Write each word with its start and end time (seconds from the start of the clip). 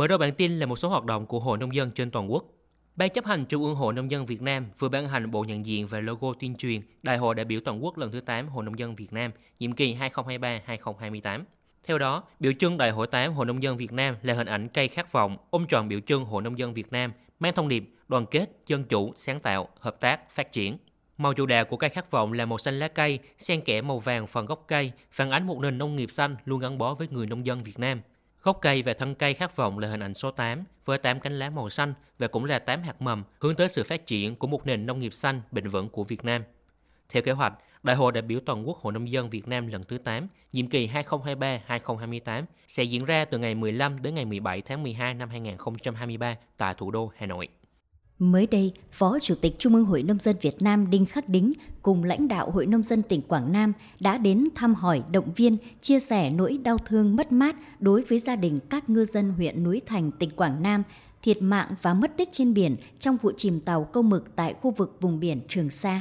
Mở 0.00 0.06
đầu 0.06 0.18
bản 0.18 0.32
tin 0.32 0.58
là 0.58 0.66
một 0.66 0.78
số 0.78 0.88
hoạt 0.88 1.04
động 1.04 1.26
của 1.26 1.40
Hội 1.40 1.58
Nông 1.58 1.74
dân 1.74 1.90
trên 1.90 2.10
toàn 2.10 2.32
quốc. 2.32 2.44
Ban 2.96 3.10
chấp 3.10 3.24
hành 3.24 3.44
Trung 3.44 3.64
ương 3.64 3.74
Hội 3.74 3.92
Nông 3.92 4.10
dân 4.10 4.26
Việt 4.26 4.42
Nam 4.42 4.66
vừa 4.78 4.88
ban 4.88 5.08
hành 5.08 5.30
bộ 5.30 5.44
nhận 5.44 5.66
diện 5.66 5.86
và 5.86 6.00
logo 6.00 6.32
tuyên 6.40 6.54
truyền 6.54 6.80
Đại 7.02 7.16
hội 7.16 7.34
đại 7.34 7.44
biểu 7.44 7.60
toàn 7.64 7.84
quốc 7.84 7.98
lần 7.98 8.12
thứ 8.12 8.20
8 8.20 8.48
Hội 8.48 8.64
Nông 8.64 8.78
dân 8.78 8.94
Việt 8.94 9.12
Nam, 9.12 9.30
nhiệm 9.58 9.72
kỳ 9.72 9.94
2023-2028. 9.94 11.42
Theo 11.84 11.98
đó, 11.98 12.22
biểu 12.40 12.52
trưng 12.58 12.78
Đại 12.78 12.90
hội 12.90 13.06
8 13.06 13.32
Hội 13.32 13.46
Nông 13.46 13.62
dân 13.62 13.76
Việt 13.76 13.92
Nam 13.92 14.16
là 14.22 14.34
hình 14.34 14.46
ảnh 14.46 14.68
cây 14.68 14.88
khát 14.88 15.12
vọng, 15.12 15.36
ôm 15.50 15.66
tròn 15.66 15.88
biểu 15.88 16.00
trưng 16.00 16.24
Hội 16.24 16.42
Nông 16.42 16.58
dân 16.58 16.74
Việt 16.74 16.92
Nam, 16.92 17.12
mang 17.40 17.52
thông 17.52 17.68
điệp 17.68 17.84
đoàn 18.08 18.26
kết, 18.30 18.50
dân 18.66 18.84
chủ, 18.84 19.12
sáng 19.16 19.40
tạo, 19.40 19.68
hợp 19.80 20.00
tác, 20.00 20.30
phát 20.30 20.52
triển. 20.52 20.76
Màu 21.18 21.34
chủ 21.34 21.46
đạo 21.46 21.64
của 21.64 21.76
cây 21.76 21.90
khát 21.90 22.10
vọng 22.10 22.32
là 22.32 22.44
màu 22.46 22.58
xanh 22.58 22.78
lá 22.78 22.88
cây, 22.88 23.18
xen 23.38 23.60
kẽ 23.60 23.82
màu 23.82 23.98
vàng 23.98 24.26
phần 24.26 24.46
gốc 24.46 24.64
cây, 24.68 24.92
phản 25.10 25.30
ánh 25.30 25.46
một 25.46 25.60
nền 25.60 25.78
nông 25.78 25.96
nghiệp 25.96 26.10
xanh 26.10 26.36
luôn 26.44 26.60
gắn 26.60 26.78
bó 26.78 26.94
với 26.94 27.08
người 27.10 27.26
nông 27.26 27.46
dân 27.46 27.62
Việt 27.62 27.78
Nam. 27.78 28.00
Gốc 28.42 28.58
cây 28.62 28.82
và 28.82 28.92
thân 28.92 29.14
cây 29.14 29.34
khát 29.34 29.56
vọng 29.56 29.78
là 29.78 29.88
hình 29.88 30.00
ảnh 30.00 30.14
số 30.14 30.30
8 30.30 30.64
với 30.84 30.98
8 30.98 31.20
cánh 31.20 31.38
lá 31.38 31.50
màu 31.50 31.70
xanh 31.70 31.94
và 32.18 32.28
cũng 32.28 32.44
là 32.44 32.58
8 32.58 32.82
hạt 32.82 33.02
mầm 33.02 33.24
hướng 33.40 33.54
tới 33.54 33.68
sự 33.68 33.84
phát 33.84 34.06
triển 34.06 34.36
của 34.36 34.46
một 34.46 34.66
nền 34.66 34.86
nông 34.86 35.00
nghiệp 35.00 35.14
xanh 35.14 35.40
bền 35.50 35.68
vững 35.68 35.88
của 35.88 36.04
Việt 36.04 36.24
Nam. 36.24 36.42
Theo 37.08 37.22
kế 37.22 37.32
hoạch, 37.32 37.52
Đại 37.82 37.96
hội 37.96 38.12
đại 38.12 38.22
biểu 38.22 38.40
toàn 38.46 38.68
quốc 38.68 38.78
Hội 38.78 38.92
nông 38.92 39.10
dân 39.10 39.30
Việt 39.30 39.48
Nam 39.48 39.66
lần 39.66 39.84
thứ 39.84 39.98
8, 39.98 40.26
nhiệm 40.52 40.66
kỳ 40.66 40.88
2023-2028 40.88 42.44
sẽ 42.68 42.82
diễn 42.82 43.04
ra 43.04 43.24
từ 43.24 43.38
ngày 43.38 43.54
15 43.54 44.02
đến 44.02 44.14
ngày 44.14 44.24
17 44.24 44.62
tháng 44.62 44.82
12 44.82 45.14
năm 45.14 45.28
2023 45.28 46.36
tại 46.56 46.74
thủ 46.74 46.90
đô 46.90 47.12
Hà 47.16 47.26
Nội. 47.26 47.48
Mới 48.20 48.46
đây, 48.46 48.72
Phó 48.92 49.18
Chủ 49.18 49.34
tịch 49.34 49.58
Trung 49.58 49.74
ương 49.74 49.84
Hội 49.84 50.02
Nông 50.02 50.18
dân 50.18 50.36
Việt 50.40 50.62
Nam 50.62 50.90
Đinh 50.90 51.06
Khắc 51.06 51.28
Đính 51.28 51.52
cùng 51.82 52.04
lãnh 52.04 52.28
đạo 52.28 52.50
Hội 52.50 52.66
Nông 52.66 52.82
dân 52.82 53.02
tỉnh 53.02 53.22
Quảng 53.22 53.52
Nam 53.52 53.72
đã 54.00 54.18
đến 54.18 54.48
thăm 54.54 54.74
hỏi, 54.74 55.02
động 55.12 55.32
viên, 55.36 55.56
chia 55.80 56.00
sẻ 56.00 56.30
nỗi 56.30 56.58
đau 56.64 56.78
thương 56.78 57.16
mất 57.16 57.32
mát 57.32 57.56
đối 57.80 58.02
với 58.02 58.18
gia 58.18 58.36
đình 58.36 58.58
các 58.70 58.90
ngư 58.90 59.04
dân 59.04 59.30
huyện 59.30 59.64
Núi 59.64 59.80
Thành, 59.86 60.10
tỉnh 60.10 60.30
Quảng 60.30 60.62
Nam 60.62 60.82
thiệt 61.22 61.42
mạng 61.42 61.74
và 61.82 61.94
mất 61.94 62.16
tích 62.16 62.28
trên 62.32 62.54
biển 62.54 62.76
trong 62.98 63.16
vụ 63.22 63.32
chìm 63.36 63.60
tàu 63.60 63.84
câu 63.84 64.02
mực 64.02 64.36
tại 64.36 64.54
khu 64.60 64.70
vực 64.70 64.96
vùng 65.00 65.20
biển 65.20 65.40
Trường 65.48 65.70
Sa. 65.70 66.00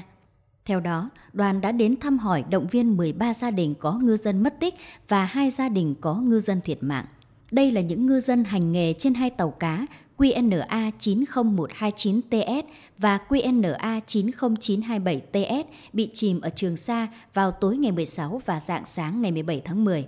Theo 0.65 0.79
đó, 0.79 1.09
đoàn 1.33 1.61
đã 1.61 1.71
đến 1.71 1.95
thăm 1.99 2.17
hỏi 2.17 2.43
động 2.49 2.67
viên 2.67 2.97
13 2.97 3.33
gia 3.33 3.51
đình 3.51 3.75
có 3.79 3.91
ngư 3.93 4.17
dân 4.17 4.43
mất 4.43 4.59
tích 4.59 4.75
và 5.07 5.25
hai 5.25 5.51
gia 5.51 5.69
đình 5.69 5.95
có 6.01 6.15
ngư 6.15 6.39
dân 6.39 6.61
thiệt 6.61 6.77
mạng. 6.81 7.05
Đây 7.51 7.71
là 7.71 7.81
những 7.81 8.05
ngư 8.05 8.19
dân 8.19 8.43
hành 8.43 8.71
nghề 8.71 8.93
trên 8.93 9.13
hai 9.13 9.29
tàu 9.29 9.51
cá 9.51 9.85
QNA 10.19 10.91
90129TS 10.99 12.63
và 12.97 13.19
QNA 13.29 14.01
90927TS 14.07 15.63
bị 15.93 16.09
chìm 16.13 16.41
ở 16.41 16.49
Trường 16.49 16.77
Sa 16.77 17.07
vào 17.33 17.51
tối 17.51 17.77
ngày 17.77 17.91
16 17.91 18.41
và 18.45 18.59
dạng 18.59 18.85
sáng 18.85 19.21
ngày 19.21 19.31
17 19.31 19.61
tháng 19.65 19.85
10. 19.85 20.05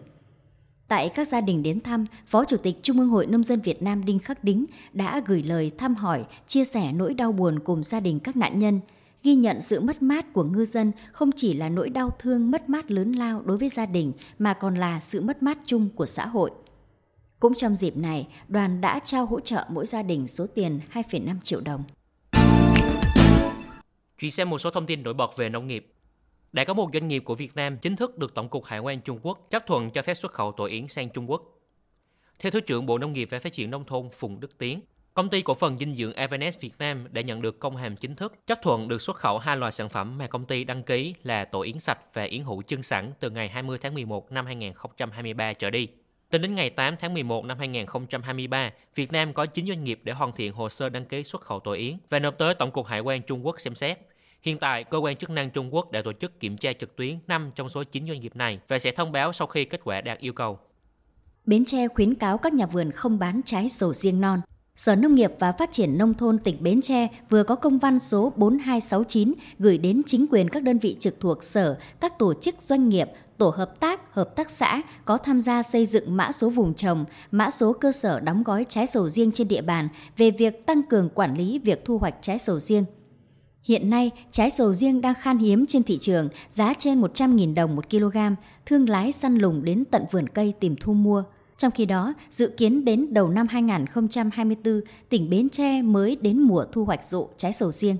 Tại 0.87 1.09
các 1.09 1.27
gia 1.27 1.41
đình 1.41 1.63
đến 1.63 1.81
thăm, 1.81 2.05
Phó 2.27 2.45
Chủ 2.45 2.57
tịch 2.57 2.75
Trung 2.81 2.99
ương 2.99 3.09
Hội 3.09 3.27
Nông 3.27 3.43
dân 3.43 3.61
Việt 3.61 3.81
Nam 3.81 4.05
Đinh 4.05 4.19
Khắc 4.19 4.43
Đính 4.43 4.65
đã 4.93 5.21
gửi 5.25 5.43
lời 5.43 5.71
thăm 5.77 5.95
hỏi, 5.95 6.25
chia 6.47 6.65
sẻ 6.65 6.91
nỗi 6.91 7.13
đau 7.13 7.31
buồn 7.31 7.59
cùng 7.59 7.83
gia 7.83 7.99
đình 7.99 8.19
các 8.19 8.35
nạn 8.35 8.59
nhân, 8.59 8.79
ghi 9.23 9.35
nhận 9.35 9.61
sự 9.61 9.81
mất 9.81 10.01
mát 10.01 10.33
của 10.33 10.43
ngư 10.43 10.65
dân 10.65 10.91
không 11.11 11.31
chỉ 11.35 11.53
là 11.53 11.69
nỗi 11.69 11.89
đau 11.89 12.09
thương 12.19 12.51
mất 12.51 12.69
mát 12.69 12.91
lớn 12.91 13.11
lao 13.11 13.41
đối 13.45 13.57
với 13.57 13.69
gia 13.69 13.85
đình 13.85 14.11
mà 14.39 14.53
còn 14.53 14.75
là 14.75 14.99
sự 14.99 15.21
mất 15.21 15.43
mát 15.43 15.57
chung 15.65 15.89
của 15.95 16.05
xã 16.05 16.25
hội. 16.25 16.51
Cũng 17.41 17.53
trong 17.53 17.75
dịp 17.75 17.97
này, 17.97 18.27
đoàn 18.47 18.81
đã 18.81 18.99
trao 18.99 19.25
hỗ 19.25 19.39
trợ 19.39 19.65
mỗi 19.69 19.85
gia 19.85 20.03
đình 20.03 20.27
số 20.27 20.47
tiền 20.55 20.79
2,5 20.93 21.39
triệu 21.43 21.61
đồng. 21.61 21.83
Chuyển 24.19 24.31
xem 24.31 24.49
một 24.49 24.59
số 24.59 24.69
thông 24.69 24.85
tin 24.85 25.03
nổi 25.03 25.13
bật 25.13 25.37
về 25.37 25.49
nông 25.49 25.67
nghiệp. 25.67 25.93
Đã 26.51 26.63
có 26.63 26.73
một 26.73 26.89
doanh 26.93 27.07
nghiệp 27.07 27.19
của 27.19 27.35
Việt 27.35 27.55
Nam 27.55 27.77
chính 27.77 27.95
thức 27.95 28.17
được 28.17 28.35
Tổng 28.35 28.49
cục 28.49 28.65
Hải 28.65 28.79
quan 28.79 29.01
Trung 29.01 29.19
Quốc 29.21 29.47
chấp 29.49 29.63
thuận 29.67 29.91
cho 29.91 30.01
phép 30.01 30.13
xuất 30.13 30.31
khẩu 30.31 30.51
tổ 30.51 30.65
yến 30.65 30.87
sang 30.87 31.09
Trung 31.09 31.29
Quốc. 31.29 31.41
Theo 32.39 32.51
Thứ 32.51 32.59
trưởng 32.59 32.85
Bộ 32.85 32.97
Nông 32.97 33.13
nghiệp 33.13 33.27
và 33.31 33.39
Phát 33.39 33.53
triển 33.53 33.71
Nông 33.71 33.85
thôn 33.85 34.09
Phùng 34.13 34.39
Đức 34.39 34.57
Tiến, 34.57 34.81
Công 35.13 35.29
ty 35.29 35.41
cổ 35.41 35.53
phần 35.53 35.77
dinh 35.77 35.95
dưỡng 35.95 36.13
Everest 36.13 36.59
Việt 36.59 36.73
Nam 36.79 37.07
đã 37.11 37.21
nhận 37.21 37.41
được 37.41 37.59
công 37.59 37.75
hàm 37.75 37.95
chính 37.95 38.15
thức 38.15 38.47
chấp 38.47 38.59
thuận 38.61 38.87
được 38.87 39.01
xuất 39.01 39.15
khẩu 39.15 39.39
hai 39.39 39.57
loại 39.57 39.71
sản 39.71 39.89
phẩm 39.89 40.17
mà 40.17 40.27
công 40.27 40.45
ty 40.45 40.63
đăng 40.63 40.83
ký 40.83 41.13
là 41.23 41.45
tổ 41.45 41.61
yến 41.61 41.79
sạch 41.79 41.99
và 42.13 42.23
yến 42.23 42.41
hũ 42.41 42.61
chân 42.67 42.83
sẵn 42.83 43.11
từ 43.19 43.29
ngày 43.29 43.49
20 43.49 43.77
tháng 43.81 43.93
11 43.93 44.31
năm 44.31 44.45
2023 44.45 45.53
trở 45.53 45.69
đi. 45.69 45.87
Tính 46.31 46.41
đến 46.41 46.55
ngày 46.55 46.69
8 46.69 46.95
tháng 46.99 47.13
11 47.13 47.45
năm 47.45 47.59
2023, 47.59 48.71
Việt 48.95 49.11
Nam 49.11 49.33
có 49.33 49.45
9 49.45 49.67
doanh 49.67 49.83
nghiệp 49.83 49.99
để 50.03 50.13
hoàn 50.13 50.31
thiện 50.31 50.53
hồ 50.53 50.69
sơ 50.69 50.89
đăng 50.89 51.05
ký 51.05 51.23
xuất 51.23 51.41
khẩu 51.41 51.59
tổ 51.59 51.71
yến 51.71 51.97
và 52.09 52.19
nộp 52.19 52.37
tới 52.37 52.53
Tổng 52.53 52.71
cục 52.71 52.85
Hải 52.85 52.99
quan 52.99 53.21
Trung 53.21 53.45
Quốc 53.45 53.61
xem 53.61 53.75
xét. 53.75 53.99
Hiện 54.41 54.57
tại, 54.59 54.83
cơ 54.83 54.97
quan 54.97 55.15
chức 55.15 55.29
năng 55.29 55.49
Trung 55.49 55.73
Quốc 55.73 55.91
đã 55.91 56.01
tổ 56.01 56.13
chức 56.13 56.39
kiểm 56.39 56.57
tra 56.57 56.73
trực 56.73 56.95
tuyến 56.95 57.15
5 57.27 57.51
trong 57.55 57.69
số 57.69 57.83
9 57.83 58.07
doanh 58.07 58.21
nghiệp 58.21 58.35
này 58.35 58.59
và 58.67 58.79
sẽ 58.79 58.91
thông 58.91 59.11
báo 59.11 59.33
sau 59.33 59.47
khi 59.47 59.65
kết 59.65 59.81
quả 59.83 60.01
đạt 60.01 60.19
yêu 60.19 60.33
cầu. 60.33 60.59
Bến 61.45 61.65
Tre 61.65 61.87
khuyến 61.87 62.15
cáo 62.15 62.37
các 62.37 62.53
nhà 62.53 62.65
vườn 62.65 62.91
không 62.91 63.19
bán 63.19 63.41
trái 63.45 63.69
sầu 63.69 63.93
riêng 63.93 64.21
non. 64.21 64.41
Sở 64.75 64.95
Nông 64.95 65.15
nghiệp 65.15 65.31
và 65.39 65.51
Phát 65.51 65.71
triển 65.71 65.97
Nông 65.97 66.13
thôn 66.13 66.37
tỉnh 66.37 66.55
Bến 66.59 66.81
Tre 66.81 67.07
vừa 67.29 67.43
có 67.43 67.55
công 67.55 67.79
văn 67.79 67.99
số 67.99 68.33
4269 68.35 69.33
gửi 69.59 69.77
đến 69.77 70.01
chính 70.05 70.25
quyền 70.31 70.49
các 70.49 70.63
đơn 70.63 70.77
vị 70.77 70.95
trực 70.99 71.19
thuộc 71.19 71.43
Sở, 71.43 71.79
các 71.99 72.19
tổ 72.19 72.33
chức 72.33 72.55
doanh 72.61 72.89
nghiệp, 72.89 73.07
tổ 73.41 73.49
hợp 73.49 73.79
tác, 73.79 74.13
hợp 74.13 74.35
tác 74.35 74.49
xã 74.49 74.81
có 75.05 75.17
tham 75.17 75.41
gia 75.41 75.63
xây 75.63 75.85
dựng 75.85 76.17
mã 76.17 76.31
số 76.31 76.49
vùng 76.49 76.73
trồng, 76.73 77.05
mã 77.31 77.51
số 77.51 77.73
cơ 77.73 77.91
sở 77.91 78.19
đóng 78.19 78.43
gói 78.43 78.65
trái 78.69 78.87
sầu 78.87 79.09
riêng 79.09 79.31
trên 79.31 79.47
địa 79.47 79.61
bàn 79.61 79.89
về 80.17 80.31
việc 80.31 80.65
tăng 80.65 80.83
cường 80.83 81.09
quản 81.09 81.37
lý 81.37 81.59
việc 81.59 81.85
thu 81.85 81.97
hoạch 81.97 82.15
trái 82.21 82.39
sầu 82.39 82.59
riêng. 82.59 82.85
Hiện 83.63 83.89
nay, 83.89 84.11
trái 84.31 84.51
sầu 84.51 84.73
riêng 84.73 85.01
đang 85.01 85.13
khan 85.21 85.37
hiếm 85.37 85.65
trên 85.65 85.83
thị 85.83 85.97
trường, 86.01 86.29
giá 86.49 86.73
trên 86.79 87.01
100.000 87.01 87.53
đồng 87.53 87.75
một 87.75 87.89
kg, 87.89 88.17
thương 88.65 88.89
lái 88.89 89.11
săn 89.11 89.35
lùng 89.35 89.63
đến 89.63 89.85
tận 89.91 90.05
vườn 90.11 90.27
cây 90.27 90.53
tìm 90.59 90.75
thu 90.79 90.93
mua. 90.93 91.23
Trong 91.57 91.71
khi 91.71 91.85
đó, 91.85 92.13
dự 92.29 92.47
kiến 92.57 92.85
đến 92.85 93.13
đầu 93.13 93.29
năm 93.29 93.47
2024, 93.47 94.81
tỉnh 95.09 95.29
Bến 95.29 95.49
Tre 95.49 95.81
mới 95.81 96.15
đến 96.21 96.39
mùa 96.39 96.65
thu 96.71 96.85
hoạch 96.85 97.05
rộ 97.05 97.29
trái 97.37 97.53
sầu 97.53 97.71
riêng. 97.71 97.97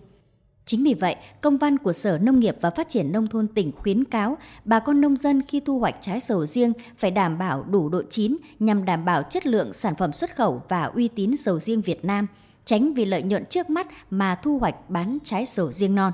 Chính 0.66 0.84
vì 0.84 0.94
vậy, 0.94 1.16
công 1.42 1.58
văn 1.58 1.78
của 1.78 1.94
Sở 1.94 2.18
Nông 2.18 2.40
nghiệp 2.40 2.56
và 2.62 2.70
Phát 2.70 2.90
triển 2.90 3.12
Nông 3.12 3.28
thôn 3.28 3.48
tỉnh 3.48 3.72
khuyến 3.72 4.04
cáo 4.04 4.38
bà 4.66 4.80
con 4.80 5.02
nông 5.02 5.16
dân 5.16 5.42
khi 5.48 5.60
thu 5.60 5.80
hoạch 5.80 5.96
trái 6.02 6.20
sầu 6.20 6.46
riêng 6.46 6.74
phải 6.98 7.12
đảm 7.12 7.38
bảo 7.38 7.64
đủ 7.64 7.90
độ 7.90 8.02
chín 8.10 8.38
nhằm 8.60 8.86
đảm 8.86 9.06
bảo 9.06 9.24
chất 9.24 9.46
lượng 9.46 9.74
sản 9.74 9.96
phẩm 9.96 10.14
xuất 10.14 10.36
khẩu 10.36 10.62
và 10.70 10.84
uy 10.84 11.08
tín 11.08 11.38
sầu 11.38 11.60
riêng 11.60 11.82
Việt 11.82 12.06
Nam, 12.06 12.28
tránh 12.66 12.94
vì 12.94 13.06
lợi 13.06 13.24
nhuận 13.24 13.46
trước 13.46 13.70
mắt 13.70 13.88
mà 14.10 14.36
thu 14.36 14.60
hoạch 14.60 14.90
bán 14.90 15.18
trái 15.24 15.46
sầu 15.46 15.72
riêng 15.72 15.96
non. 15.96 16.14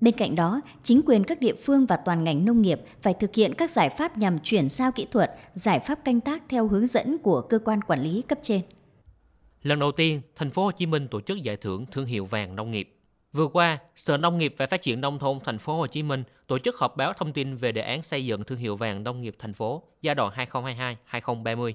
Bên 0.00 0.14
cạnh 0.14 0.34
đó, 0.34 0.60
chính 0.82 1.02
quyền 1.06 1.24
các 1.24 1.40
địa 1.40 1.54
phương 1.54 1.86
và 1.86 1.96
toàn 1.96 2.24
ngành 2.24 2.44
nông 2.44 2.62
nghiệp 2.62 2.80
phải 3.02 3.14
thực 3.14 3.34
hiện 3.34 3.54
các 3.54 3.70
giải 3.70 3.90
pháp 3.90 4.18
nhằm 4.18 4.38
chuyển 4.38 4.68
giao 4.68 4.92
kỹ 4.92 5.06
thuật, 5.10 5.38
giải 5.54 5.80
pháp 5.80 6.04
canh 6.04 6.20
tác 6.20 6.42
theo 6.48 6.68
hướng 6.68 6.86
dẫn 6.86 7.18
của 7.18 7.40
cơ 7.40 7.58
quan 7.58 7.82
quản 7.82 8.02
lý 8.02 8.22
cấp 8.22 8.38
trên. 8.42 8.60
Lần 9.62 9.78
đầu 9.78 9.92
tiên, 9.92 10.20
thành 10.36 10.50
phố 10.50 10.64
Hồ 10.64 10.70
Chí 10.72 10.86
Minh 10.86 11.08
tổ 11.08 11.20
chức 11.20 11.42
giải 11.42 11.56
thưởng 11.56 11.86
thương 11.92 12.06
hiệu 12.06 12.24
vàng 12.24 12.56
nông 12.56 12.70
nghiệp. 12.70 12.95
Vừa 13.32 13.46
qua, 13.46 13.78
Sở 13.96 14.16
Nông 14.16 14.38
nghiệp 14.38 14.54
và 14.56 14.66
Phát 14.66 14.82
triển 14.82 15.00
nông 15.00 15.18
thôn 15.18 15.38
thành 15.44 15.58
phố 15.58 15.76
Hồ 15.76 15.86
Chí 15.86 16.02
Minh 16.02 16.24
tổ 16.46 16.58
chức 16.58 16.76
họp 16.78 16.96
báo 16.96 17.12
thông 17.12 17.32
tin 17.32 17.56
về 17.56 17.72
đề 17.72 17.82
án 17.82 18.02
xây 18.02 18.26
dựng 18.26 18.44
thương 18.44 18.58
hiệu 18.58 18.76
vàng 18.76 19.04
nông 19.04 19.22
nghiệp 19.22 19.36
thành 19.38 19.52
phố 19.52 19.82
giai 20.02 20.14
đoạn 20.14 20.32
2022-2030. 21.10 21.72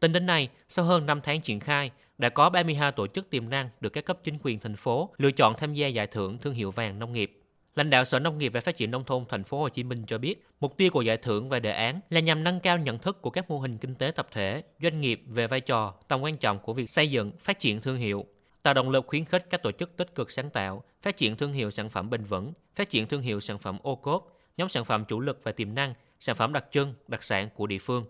Tính 0.00 0.12
đến 0.12 0.26
nay, 0.26 0.48
sau 0.68 0.84
hơn 0.84 1.06
5 1.06 1.20
tháng 1.20 1.40
triển 1.40 1.60
khai, 1.60 1.90
đã 2.18 2.28
có 2.28 2.50
32 2.50 2.92
tổ 2.92 3.06
chức 3.06 3.30
tiềm 3.30 3.50
năng 3.50 3.70
được 3.80 3.90
các 3.90 4.04
cấp 4.04 4.18
chính 4.24 4.38
quyền 4.42 4.60
thành 4.60 4.76
phố 4.76 5.10
lựa 5.18 5.30
chọn 5.30 5.54
tham 5.58 5.74
gia 5.74 5.86
giải 5.86 6.06
thưởng 6.06 6.38
thương 6.38 6.54
hiệu 6.54 6.70
vàng 6.70 6.98
nông 6.98 7.12
nghiệp. 7.12 7.40
Lãnh 7.74 7.90
đạo 7.90 8.04
Sở 8.04 8.18
Nông 8.18 8.38
nghiệp 8.38 8.48
và 8.48 8.60
Phát 8.60 8.76
triển 8.76 8.90
nông 8.90 9.04
thôn 9.04 9.24
thành 9.28 9.44
phố 9.44 9.58
Hồ 9.58 9.68
Chí 9.68 9.82
Minh 9.82 10.04
cho 10.06 10.18
biết, 10.18 10.46
mục 10.60 10.76
tiêu 10.76 10.90
của 10.90 11.02
giải 11.02 11.16
thưởng 11.16 11.48
và 11.48 11.58
đề 11.58 11.70
án 11.70 12.00
là 12.10 12.20
nhằm 12.20 12.44
nâng 12.44 12.60
cao 12.60 12.78
nhận 12.78 12.98
thức 12.98 13.22
của 13.22 13.30
các 13.30 13.50
mô 13.50 13.58
hình 13.58 13.78
kinh 13.78 13.94
tế 13.94 14.10
tập 14.10 14.28
thể, 14.32 14.62
doanh 14.82 15.00
nghiệp 15.00 15.22
về 15.26 15.46
vai 15.46 15.60
trò, 15.60 15.94
tầm 16.08 16.22
quan 16.22 16.36
trọng 16.36 16.58
của 16.58 16.72
việc 16.72 16.90
xây 16.90 17.10
dựng, 17.10 17.32
phát 17.40 17.58
triển 17.58 17.80
thương 17.80 17.96
hiệu, 17.96 18.26
tạo 18.64 18.74
động 18.74 18.90
lực 18.90 19.06
khuyến 19.06 19.24
khích 19.24 19.46
các 19.50 19.62
tổ 19.62 19.72
chức 19.72 19.96
tích 19.96 20.14
cực 20.14 20.30
sáng 20.30 20.50
tạo, 20.50 20.82
phát 21.02 21.16
triển 21.16 21.36
thương 21.36 21.52
hiệu 21.52 21.70
sản 21.70 21.88
phẩm 21.88 22.10
bền 22.10 22.24
vững, 22.24 22.52
phát 22.74 22.90
triển 22.90 23.06
thương 23.06 23.22
hiệu 23.22 23.40
sản 23.40 23.58
phẩm 23.58 23.78
ô 23.82 23.96
cốt, 23.96 24.38
nhóm 24.56 24.68
sản 24.68 24.84
phẩm 24.84 25.04
chủ 25.04 25.20
lực 25.20 25.40
và 25.42 25.52
tiềm 25.52 25.74
năng, 25.74 25.94
sản 26.20 26.36
phẩm 26.36 26.52
đặc 26.52 26.64
trưng, 26.70 26.94
đặc 27.08 27.24
sản 27.24 27.48
của 27.54 27.66
địa 27.66 27.78
phương. 27.78 28.04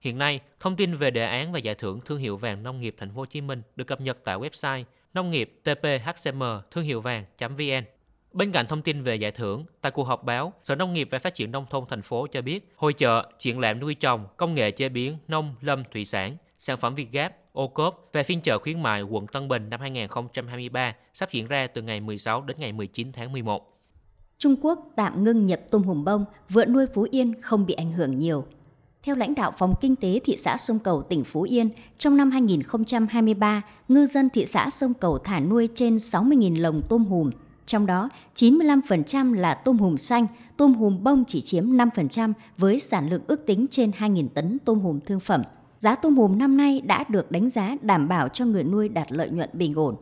Hiện 0.00 0.18
nay, 0.18 0.40
thông 0.60 0.76
tin 0.76 0.96
về 0.96 1.10
đề 1.10 1.24
án 1.24 1.52
và 1.52 1.58
giải 1.58 1.74
thưởng 1.74 2.00
thương 2.04 2.18
hiệu 2.18 2.36
vàng 2.36 2.62
nông 2.62 2.80
nghiệp 2.80 2.94
thành 2.98 3.08
phố 3.08 3.14
Hồ 3.20 3.24
Chí 3.24 3.40
Minh 3.40 3.62
được 3.76 3.86
cập 3.86 4.00
nhật 4.00 4.18
tại 4.24 4.38
website 4.38 4.84
nông 5.14 5.30
nghiệp 5.30 5.60
tphcm 5.64 6.42
thương 6.70 6.84
hiệu 6.84 7.00
vàng.vn. 7.00 7.84
Bên 8.32 8.52
cạnh 8.52 8.66
thông 8.66 8.82
tin 8.82 9.02
về 9.02 9.16
giải 9.16 9.30
thưởng, 9.30 9.64
tại 9.80 9.92
cuộc 9.92 10.04
họp 10.04 10.24
báo, 10.24 10.52
Sở 10.62 10.74
Nông 10.74 10.92
nghiệp 10.92 11.08
và 11.10 11.18
Phát 11.18 11.34
triển 11.34 11.52
Nông 11.52 11.66
thôn 11.70 11.84
thành 11.88 12.02
phố 12.02 12.26
cho 12.26 12.42
biết, 12.42 12.72
hội 12.76 12.92
chợ, 12.92 13.30
triển 13.38 13.58
lãm 13.58 13.80
nuôi 13.80 13.94
trồng, 13.94 14.26
công 14.36 14.54
nghệ 14.54 14.70
chế 14.70 14.88
biến, 14.88 15.18
nông, 15.28 15.54
lâm, 15.60 15.82
thủy 15.92 16.04
sản, 16.04 16.36
sản 16.68 16.76
phẩm 16.76 16.94
Việt 16.94 17.12
Gáp, 17.12 17.32
ô 17.52 17.68
cốp 17.68 18.10
về 18.12 18.22
phiên 18.22 18.40
chợ 18.40 18.58
khuyến 18.58 18.82
mại 18.82 19.02
quận 19.02 19.26
Tân 19.26 19.48
Bình 19.48 19.70
năm 19.70 19.80
2023 19.80 20.94
sắp 21.14 21.28
diễn 21.32 21.48
ra 21.48 21.66
từ 21.66 21.82
ngày 21.82 22.00
16 22.00 22.42
đến 22.42 22.56
ngày 22.60 22.72
19 22.72 23.12
tháng 23.12 23.32
11. 23.32 23.78
Trung 24.38 24.56
Quốc 24.60 24.78
tạm 24.96 25.24
ngưng 25.24 25.46
nhập 25.46 25.60
tôm 25.70 25.82
hùm 25.82 26.04
bông, 26.04 26.24
vựa 26.48 26.64
nuôi 26.64 26.86
Phú 26.94 27.06
Yên 27.10 27.40
không 27.40 27.66
bị 27.66 27.74
ảnh 27.74 27.92
hưởng 27.92 28.18
nhiều. 28.18 28.44
Theo 29.02 29.16
lãnh 29.16 29.34
đạo 29.34 29.52
Phòng 29.58 29.74
Kinh 29.80 29.96
tế 29.96 30.20
thị 30.24 30.36
xã 30.36 30.56
Sông 30.56 30.78
Cầu, 30.78 31.02
tỉnh 31.02 31.24
Phú 31.24 31.42
Yên, 31.42 31.70
trong 31.96 32.16
năm 32.16 32.30
2023, 32.30 33.62
ngư 33.88 34.06
dân 34.06 34.30
thị 34.30 34.46
xã 34.46 34.70
Sông 34.70 34.94
Cầu 34.94 35.18
thả 35.18 35.40
nuôi 35.40 35.68
trên 35.74 35.96
60.000 35.96 36.60
lồng 36.60 36.82
tôm 36.88 37.04
hùm, 37.04 37.30
trong 37.66 37.86
đó 37.86 38.08
95% 38.34 39.34
là 39.34 39.54
tôm 39.54 39.78
hùm 39.78 39.96
xanh, 39.96 40.26
tôm 40.56 40.74
hùm 40.74 41.04
bông 41.04 41.24
chỉ 41.24 41.40
chiếm 41.40 41.64
5% 41.64 42.32
với 42.56 42.78
sản 42.78 43.10
lượng 43.10 43.22
ước 43.26 43.46
tính 43.46 43.66
trên 43.70 43.90
2.000 43.90 44.28
tấn 44.28 44.58
tôm 44.64 44.80
hùm 44.80 45.00
thương 45.00 45.20
phẩm. 45.20 45.42
Giá 45.78 45.94
tôm 45.94 46.16
hùm 46.16 46.38
năm 46.38 46.56
nay 46.56 46.80
đã 46.80 47.04
được 47.08 47.30
đánh 47.30 47.50
giá 47.50 47.76
đảm 47.82 48.08
bảo 48.08 48.28
cho 48.28 48.44
người 48.44 48.64
nuôi 48.64 48.88
đạt 48.88 49.12
lợi 49.12 49.30
nhuận 49.30 49.50
bình 49.52 49.74
ổn. 49.74 49.96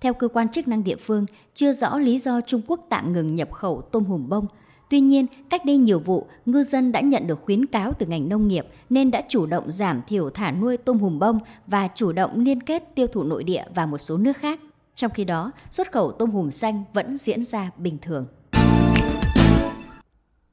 Theo 0.00 0.14
cơ 0.14 0.28
quan 0.28 0.48
chức 0.48 0.68
năng 0.68 0.84
địa 0.84 0.96
phương, 0.96 1.26
chưa 1.54 1.72
rõ 1.72 1.98
lý 1.98 2.18
do 2.18 2.40
Trung 2.40 2.62
Quốc 2.66 2.86
tạm 2.90 3.12
ngừng 3.12 3.34
nhập 3.34 3.52
khẩu 3.52 3.82
tôm 3.92 4.04
hùm 4.04 4.28
bông. 4.28 4.46
Tuy 4.90 5.00
nhiên, 5.00 5.26
cách 5.50 5.64
đây 5.64 5.76
nhiều 5.76 5.98
vụ, 5.98 6.26
ngư 6.46 6.62
dân 6.62 6.92
đã 6.92 7.00
nhận 7.00 7.26
được 7.26 7.38
khuyến 7.44 7.66
cáo 7.66 7.92
từ 7.92 8.06
ngành 8.06 8.28
nông 8.28 8.48
nghiệp 8.48 8.66
nên 8.90 9.10
đã 9.10 9.22
chủ 9.28 9.46
động 9.46 9.70
giảm 9.70 10.02
thiểu 10.06 10.30
thả 10.30 10.52
nuôi 10.52 10.76
tôm 10.76 10.98
hùm 10.98 11.18
bông 11.18 11.38
và 11.66 11.88
chủ 11.94 12.12
động 12.12 12.40
liên 12.40 12.60
kết 12.60 12.94
tiêu 12.94 13.06
thụ 13.06 13.22
nội 13.22 13.44
địa 13.44 13.64
và 13.74 13.86
một 13.86 13.98
số 13.98 14.16
nước 14.16 14.36
khác. 14.36 14.60
Trong 14.94 15.10
khi 15.10 15.24
đó, 15.24 15.52
xuất 15.70 15.92
khẩu 15.92 16.12
tôm 16.12 16.30
hùm 16.30 16.50
xanh 16.50 16.84
vẫn 16.92 17.16
diễn 17.16 17.42
ra 17.42 17.70
bình 17.76 17.98
thường. 18.02 18.26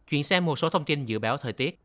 Chuyển 0.09 0.23
sang 0.23 0.45
một 0.45 0.59
số 0.59 0.69
thông 0.69 0.85
tin 0.85 1.06
dự 1.06 1.19
báo 1.19 1.38
thời 1.38 1.53
tiết. 1.53 1.79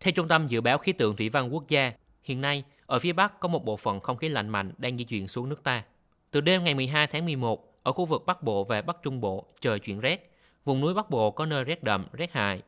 Theo 0.00 0.12
Trung 0.12 0.28
tâm 0.28 0.46
Dự 0.48 0.60
báo 0.60 0.78
Khí 0.78 0.92
tượng 0.92 1.16
Thủy 1.16 1.28
văn 1.28 1.54
Quốc 1.54 1.68
gia, 1.68 1.92
hiện 2.24 2.40
nay 2.40 2.64
ở 2.86 2.98
phía 2.98 3.12
Bắc 3.12 3.40
có 3.40 3.48
một 3.48 3.64
bộ 3.64 3.76
phận 3.76 4.00
không 4.00 4.16
khí 4.16 4.28
lạnh 4.28 4.48
mạnh 4.48 4.72
đang 4.78 4.98
di 4.98 5.04
chuyển 5.04 5.28
xuống 5.28 5.48
nước 5.48 5.62
ta. 5.62 5.84
Từ 6.30 6.40
đêm 6.40 6.64
ngày 6.64 6.74
12 6.74 7.06
tháng 7.06 7.24
11, 7.24 7.74
ở 7.82 7.92
khu 7.92 8.06
vực 8.06 8.26
Bắc 8.26 8.42
Bộ 8.42 8.64
và 8.64 8.82
Bắc 8.82 8.96
Trung 9.02 9.20
Bộ 9.20 9.44
trời 9.60 9.78
chuyển 9.78 10.00
rét. 10.00 10.30
Vùng 10.64 10.80
núi 10.80 10.94
Bắc 10.94 11.10
Bộ 11.10 11.30
có 11.30 11.46
nơi 11.46 11.64
rét 11.64 11.82
đậm, 11.82 12.06
rét 12.12 12.32
hại. 12.32 12.62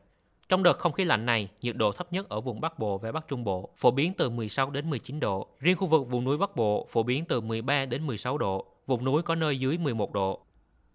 Trong 0.49 0.63
đợt 0.63 0.79
không 0.79 0.91
khí 0.91 1.03
lạnh 1.03 1.25
này, 1.25 1.49
nhiệt 1.61 1.75
độ 1.75 1.91
thấp 1.91 2.13
nhất 2.13 2.29
ở 2.29 2.41
vùng 2.41 2.61
Bắc 2.61 2.79
Bộ 2.79 2.97
và 2.97 3.11
Bắc 3.11 3.27
Trung 3.27 3.43
Bộ 3.43 3.69
phổ 3.77 3.91
biến 3.91 4.13
từ 4.17 4.29
16 4.29 4.69
đến 4.69 4.89
19 4.89 5.19
độ. 5.19 5.47
Riêng 5.59 5.77
khu 5.77 5.87
vực 5.87 6.07
vùng 6.07 6.23
núi 6.23 6.37
Bắc 6.37 6.55
Bộ 6.55 6.87
phổ 6.89 7.03
biến 7.03 7.25
từ 7.25 7.41
13 7.41 7.85
đến 7.85 8.07
16 8.07 8.37
độ, 8.37 8.65
vùng 8.87 9.05
núi 9.05 9.21
có 9.21 9.35
nơi 9.35 9.59
dưới 9.59 9.77
11 9.77 10.13
độ. 10.13 10.41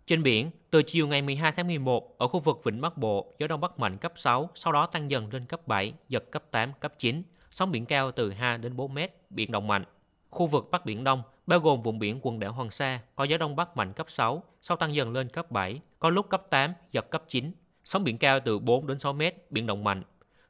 Trên 0.06 0.22
biển, 0.22 0.50
từ 0.70 0.82
chiều 0.82 1.06
ngày 1.06 1.22
12 1.22 1.52
tháng 1.52 1.66
11, 1.66 2.18
ở 2.18 2.28
khu 2.28 2.40
vực 2.40 2.60
Vịnh 2.64 2.80
Bắc 2.80 2.98
Bộ, 2.98 3.34
gió 3.38 3.46
Đông 3.46 3.60
Bắc 3.60 3.78
mạnh 3.78 3.98
cấp 3.98 4.12
6, 4.16 4.50
sau 4.54 4.72
đó 4.72 4.86
tăng 4.86 5.10
dần 5.10 5.32
lên 5.32 5.44
cấp 5.44 5.66
7, 5.66 5.92
giật 6.08 6.30
cấp 6.30 6.44
8, 6.50 6.72
cấp 6.80 6.92
9, 6.98 7.22
sóng 7.52 7.72
biển 7.72 7.86
cao 7.86 8.12
từ 8.12 8.32
2 8.32 8.58
đến 8.58 8.76
4 8.76 8.94
mét, 8.94 9.12
biển 9.30 9.52
động 9.52 9.66
mạnh. 9.66 9.84
Khu 10.30 10.46
vực 10.46 10.68
Bắc 10.70 10.84
Biển 10.84 11.04
Đông, 11.04 11.22
bao 11.46 11.58
gồm 11.58 11.82
vùng 11.82 11.98
biển 11.98 12.18
quần 12.22 12.40
đảo 12.40 12.52
Hoàng 12.52 12.70
Sa, 12.70 13.00
có 13.16 13.24
gió 13.24 13.36
Đông 13.36 13.56
Bắc 13.56 13.76
mạnh 13.76 13.92
cấp 13.92 14.06
6, 14.10 14.42
sau 14.60 14.76
tăng 14.76 14.94
dần 14.94 15.12
lên 15.12 15.28
cấp 15.28 15.50
7, 15.50 15.80
có 15.98 16.10
lúc 16.10 16.28
cấp 16.30 16.46
8, 16.50 16.72
giật 16.92 17.10
cấp 17.10 17.24
9, 17.28 17.52
sóng 17.84 18.04
biển 18.04 18.18
cao 18.18 18.40
từ 18.40 18.58
4 18.58 18.86
đến 18.86 18.98
6 18.98 19.12
mét, 19.12 19.50
biển 19.50 19.66
động 19.66 19.84
mạnh. 19.84 20.02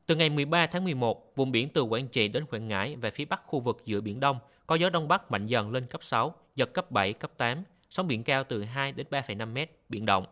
Từ 0.06 0.16
ngày 0.16 0.30
13 0.30 0.66
tháng 0.66 0.84
11, 0.84 1.36
vùng 1.36 1.52
biển 1.52 1.68
từ 1.68 1.82
Quảng 1.82 2.08
Trị 2.08 2.28
đến 2.28 2.46
Quảng 2.46 2.68
Ngãi 2.68 2.96
và 2.96 3.10
phía 3.14 3.24
bắc 3.24 3.40
khu 3.46 3.60
vực 3.60 3.82
giữa 3.84 4.00
Biển 4.00 4.20
Đông 4.20 4.38
có 4.66 4.74
gió 4.74 4.90
Đông 4.90 5.08
Bắc 5.08 5.30
mạnh 5.30 5.46
dần 5.46 5.70
lên 5.70 5.86
cấp 5.86 6.04
6, 6.04 6.34
giật 6.56 6.72
cấp 6.74 6.90
7, 6.90 7.12
cấp 7.12 7.30
8, 7.36 7.64
sóng 7.90 8.08
biển 8.08 8.24
cao 8.24 8.44
từ 8.44 8.62
2 8.62 8.92
đến 8.92 9.06
3,5 9.10 9.52
mét, 9.52 9.70
biển 9.88 10.06
động. 10.06 10.26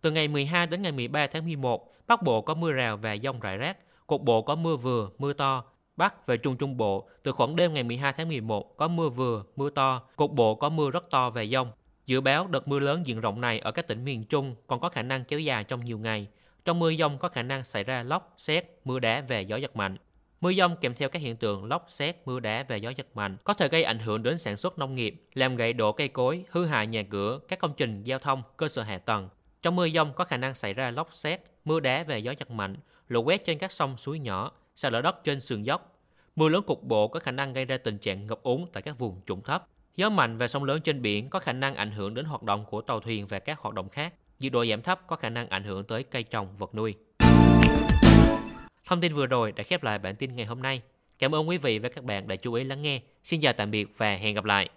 Từ 0.00 0.10
ngày 0.10 0.28
12 0.28 0.66
đến 0.66 0.82
ngày 0.82 0.92
13 0.92 1.26
tháng 1.26 1.44
11, 1.44 1.94
Bắc 2.06 2.22
Bộ 2.22 2.40
có 2.40 2.54
mưa 2.54 2.72
rào 2.72 2.96
và 2.96 3.16
dông 3.22 3.40
rải 3.40 3.56
rác, 3.56 3.76
cục 4.06 4.22
bộ 4.22 4.42
có 4.42 4.54
mưa 4.54 4.76
vừa, 4.76 5.10
mưa 5.18 5.32
to. 5.32 5.64
Bắc 5.96 6.26
và 6.26 6.36
Trung 6.36 6.56
Trung 6.56 6.76
Bộ, 6.76 7.08
từ 7.22 7.32
khoảng 7.32 7.56
đêm 7.56 7.74
ngày 7.74 7.82
12 7.82 8.12
tháng 8.12 8.28
11 8.28 8.76
có 8.76 8.88
mưa 8.88 9.08
vừa, 9.08 9.44
mưa 9.56 9.70
to, 9.70 10.02
cục 10.16 10.32
bộ 10.32 10.54
có 10.54 10.68
mưa 10.68 10.90
rất 10.90 11.10
to 11.10 11.30
và 11.30 11.44
dông. 11.44 11.68
Dự 12.06 12.20
báo 12.20 12.46
đợt 12.46 12.68
mưa 12.68 12.78
lớn 12.78 13.06
diện 13.06 13.20
rộng 13.20 13.40
này 13.40 13.58
ở 13.58 13.70
các 13.70 13.88
tỉnh 13.88 14.04
miền 14.04 14.24
Trung 14.24 14.54
còn 14.66 14.80
có 14.80 14.88
khả 14.88 15.02
năng 15.02 15.24
kéo 15.24 15.38
dài 15.38 15.64
trong 15.64 15.84
nhiều 15.84 15.98
ngày. 15.98 16.28
Trong 16.64 16.78
mưa 16.78 16.92
dông 16.92 17.18
có 17.18 17.28
khả 17.28 17.42
năng 17.42 17.64
xảy 17.64 17.84
ra 17.84 18.02
lốc, 18.02 18.34
xét, 18.38 18.64
mưa 18.84 18.98
đá 18.98 19.24
và 19.28 19.38
gió 19.38 19.56
giật 19.56 19.76
mạnh. 19.76 19.96
Mưa 20.40 20.52
dông 20.52 20.76
kèm 20.80 20.94
theo 20.94 21.08
các 21.08 21.22
hiện 21.22 21.36
tượng 21.36 21.64
lốc, 21.64 21.86
xét, 21.88 22.16
mưa 22.24 22.40
đá 22.40 22.64
và 22.68 22.76
gió 22.76 22.90
giật 22.96 23.06
mạnh 23.14 23.36
có 23.44 23.54
thể 23.54 23.68
gây 23.68 23.82
ảnh 23.82 23.98
hưởng 23.98 24.22
đến 24.22 24.38
sản 24.38 24.56
xuất 24.56 24.78
nông 24.78 24.94
nghiệp, 24.94 25.24
làm 25.34 25.56
gãy 25.56 25.72
đổ 25.72 25.92
cây 25.92 26.08
cối, 26.08 26.44
hư 26.50 26.66
hại 26.66 26.86
nhà 26.86 27.02
cửa, 27.10 27.40
các 27.48 27.58
công 27.58 27.72
trình 27.76 28.02
giao 28.04 28.18
thông, 28.18 28.42
cơ 28.56 28.68
sở 28.68 28.82
hạ 28.82 28.98
tầng. 28.98 29.28
Trong 29.62 29.76
mưa 29.76 29.88
dông 29.88 30.12
có 30.12 30.24
khả 30.24 30.36
năng 30.36 30.54
xảy 30.54 30.74
ra 30.74 30.90
lốc 30.90 31.08
xét, 31.12 31.40
mưa 31.64 31.80
đá 31.80 32.04
và 32.08 32.16
gió 32.16 32.32
giật 32.38 32.50
mạnh, 32.50 32.76
lũ 33.08 33.22
quét 33.22 33.44
trên 33.44 33.58
các 33.58 33.72
sông 33.72 33.96
suối 33.96 34.18
nhỏ, 34.18 34.52
sạt 34.76 34.92
lở 34.92 35.02
đất 35.02 35.24
trên 35.24 35.40
sườn 35.40 35.62
dốc. 35.62 35.98
Mưa 36.36 36.48
lớn 36.48 36.62
cục 36.66 36.82
bộ 36.82 37.08
có 37.08 37.20
khả 37.20 37.30
năng 37.30 37.52
gây 37.52 37.64
ra 37.64 37.78
tình 37.78 37.98
trạng 37.98 38.26
ngập 38.26 38.42
úng 38.42 38.66
tại 38.72 38.82
các 38.82 38.98
vùng 38.98 39.20
trũng 39.26 39.42
thấp. 39.42 39.66
Gió 39.96 40.10
mạnh 40.10 40.38
và 40.38 40.48
sóng 40.48 40.64
lớn 40.64 40.80
trên 40.84 41.02
biển 41.02 41.30
có 41.30 41.38
khả 41.38 41.52
năng 41.52 41.74
ảnh 41.74 41.90
hưởng 41.90 42.14
đến 42.14 42.24
hoạt 42.24 42.42
động 42.42 42.64
của 42.70 42.80
tàu 42.80 43.00
thuyền 43.00 43.26
và 43.26 43.38
các 43.38 43.58
hoạt 43.58 43.74
động 43.74 43.88
khác. 43.88 44.14
Nhiệt 44.38 44.52
độ 44.52 44.66
giảm 44.66 44.82
thấp 44.82 45.00
có 45.06 45.16
khả 45.16 45.28
năng 45.28 45.48
ảnh 45.48 45.64
hưởng 45.64 45.84
tới 45.84 46.02
cây 46.02 46.22
trồng, 46.22 46.56
vật 46.58 46.74
nuôi. 46.74 46.94
Thông 48.86 49.00
tin 49.00 49.14
vừa 49.14 49.26
rồi 49.26 49.52
đã 49.52 49.64
khép 49.64 49.82
lại 49.82 49.98
bản 49.98 50.16
tin 50.16 50.36
ngày 50.36 50.46
hôm 50.46 50.62
nay. 50.62 50.82
Cảm 51.18 51.34
ơn 51.34 51.48
quý 51.48 51.58
vị 51.58 51.78
và 51.78 51.88
các 51.88 52.04
bạn 52.04 52.28
đã 52.28 52.36
chú 52.36 52.52
ý 52.52 52.64
lắng 52.64 52.82
nghe. 52.82 53.00
Xin 53.22 53.40
chào 53.40 53.52
tạm 53.52 53.70
biệt 53.70 53.88
và 53.96 54.16
hẹn 54.16 54.34
gặp 54.34 54.44
lại. 54.44 54.68